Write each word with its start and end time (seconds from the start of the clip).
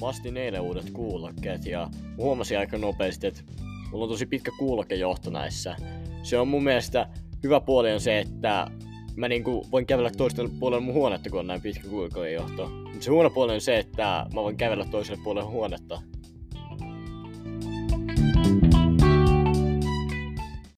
mä 0.00 0.08
astin 0.08 0.36
eilen 0.36 0.60
uudet 0.60 0.90
kuulokkeet 0.90 1.66
ja 1.66 1.90
huomasin 2.16 2.58
aika 2.58 2.78
nopeasti, 2.78 3.26
että 3.26 3.40
mulla 3.90 4.04
on 4.04 4.10
tosi 4.10 4.26
pitkä 4.26 4.50
kuulokejohto 4.58 5.30
näissä. 5.30 5.76
Se 6.22 6.38
on 6.38 6.48
mun 6.48 6.64
mielestä 6.64 7.08
hyvä 7.42 7.60
puoli 7.60 7.92
on 7.92 8.00
se, 8.00 8.18
että 8.18 8.66
mä 9.16 9.28
niinku 9.28 9.66
voin 9.72 9.86
kävellä 9.86 10.10
toiselle 10.10 10.50
puolelle 10.60 10.84
mun 10.84 10.94
huonetta, 10.94 11.30
kun 11.30 11.40
on 11.40 11.46
näin 11.46 11.62
pitkä 11.62 11.88
kuulokejohto. 11.88 12.68
Mutta 12.68 13.04
se 13.04 13.10
huono 13.10 13.30
puoli 13.30 13.54
on 13.54 13.60
se, 13.60 13.78
että 13.78 14.26
mä 14.34 14.42
voin 14.42 14.56
kävellä 14.56 14.84
toiselle 14.84 15.20
puolelle 15.24 15.50
huonetta 15.50 16.02